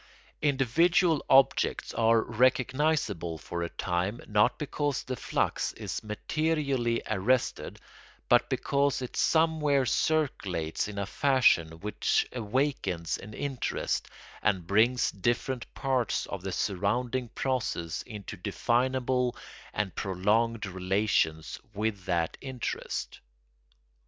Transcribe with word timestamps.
Individual 0.41 1.23
objects 1.29 1.93
are 1.93 2.23
recognisable 2.23 3.37
for 3.37 3.61
a 3.61 3.69
time 3.69 4.19
not 4.27 4.57
because 4.57 5.03
the 5.03 5.15
flux 5.15 5.73
is 5.73 6.01
materially 6.03 7.03
arrested 7.05 7.79
but 8.27 8.49
because 8.49 9.03
it 9.03 9.15
somewhere 9.15 9.85
circulates 9.85 10.87
in 10.87 10.97
a 10.97 11.05
fashion 11.05 11.79
which 11.81 12.25
awakens 12.31 13.15
an 13.19 13.35
interest 13.35 14.07
and 14.41 14.65
brings 14.65 15.11
different 15.11 15.71
parts 15.75 16.25
of 16.25 16.41
the 16.41 16.51
surrounding 16.51 17.27
process 17.29 18.01
into 18.07 18.35
definable 18.35 19.35
and 19.71 19.93
prolonged 19.93 20.65
relations 20.65 21.59
with 21.75 22.05
that 22.05 22.37
interest. 22.41 23.19